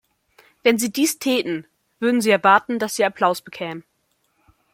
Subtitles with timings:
[0.63, 1.67] Wenn Sie dies täten,
[1.99, 3.83] würden Sie erwarten, dass Sie Applaus bekämen.